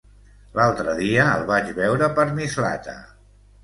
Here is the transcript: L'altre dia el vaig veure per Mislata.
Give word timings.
L'altre 0.59 0.95
dia 1.01 1.27
el 1.35 1.47
vaig 1.53 1.71
veure 1.83 2.11
per 2.19 2.29
Mislata. 2.43 3.01